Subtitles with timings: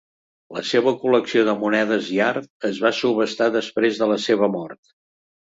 [0.55, 4.83] La seva col·lecció de monedes i art es va subhastar després de la seva mort.